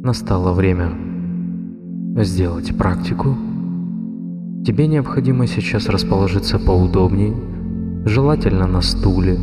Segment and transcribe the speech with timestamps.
[0.00, 0.92] Настало время
[2.22, 3.36] сделать практику.
[4.64, 7.34] Тебе необходимо сейчас расположиться поудобнее,
[8.04, 9.36] желательно на стуле.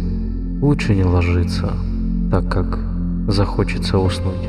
[0.61, 1.73] Лучше не ложиться,
[2.31, 2.79] так как
[3.27, 4.47] захочется уснуть.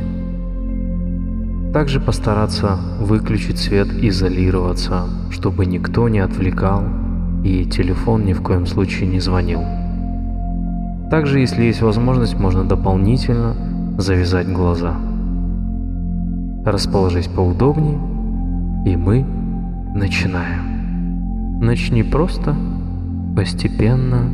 [1.72, 6.84] Также постараться выключить свет, изолироваться, чтобы никто не отвлекал
[7.42, 9.62] и телефон ни в коем случае не звонил.
[11.10, 13.56] Также, если есть возможность, можно дополнительно
[13.98, 14.94] завязать глаза.
[16.66, 17.96] Расположись поудобнее,
[18.86, 19.24] и мы
[19.94, 21.60] начинаем.
[21.60, 22.56] Начни просто,
[23.36, 24.28] постепенно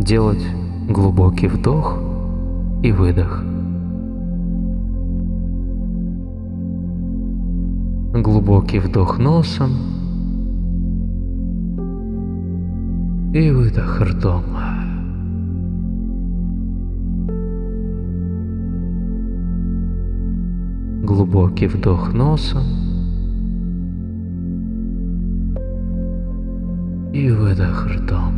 [0.00, 0.42] делать
[0.88, 1.98] глубокий вдох
[2.82, 3.44] и выдох.
[8.14, 9.72] Глубокий вдох носом
[13.34, 14.44] и выдох ртом.
[21.18, 22.62] Глубокий вдох носом
[27.12, 28.34] и выдох ртом.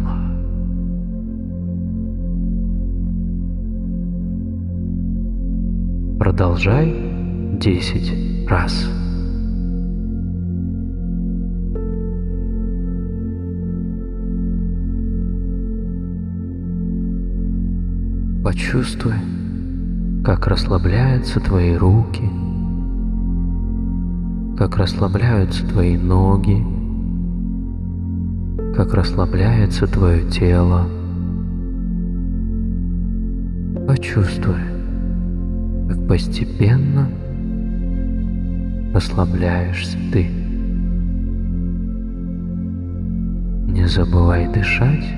[6.19, 6.91] Продолжай
[7.61, 8.89] десять раз.
[18.43, 19.13] Почувствуй,
[20.25, 22.23] как расслабляются твои руки,
[24.61, 26.63] как расслабляются твои ноги,
[28.77, 30.85] как расслабляется твое тело.
[33.89, 34.61] Почувствуй,
[35.89, 37.09] как постепенно
[38.93, 40.29] расслабляешься ты.
[43.67, 45.09] Не забывай дышать.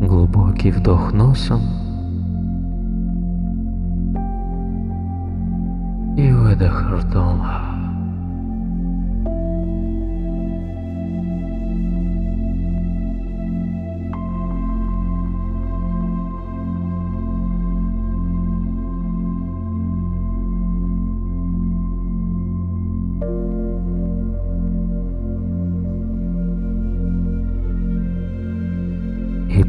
[0.00, 1.62] Глубокий вдох носом
[6.16, 7.73] и выдох ртом.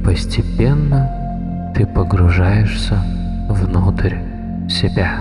[0.05, 2.99] Постепенно ты погружаешься
[3.49, 4.15] внутрь
[4.69, 5.19] себя.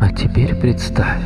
[0.00, 1.22] А теперь представь,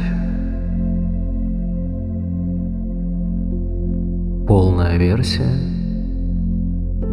[4.47, 5.53] полная версия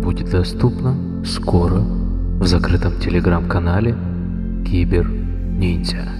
[0.03, 3.95] будет доступна скоро в закрытом телеграм-канале
[4.63, 6.18] Кибер Ниндзя.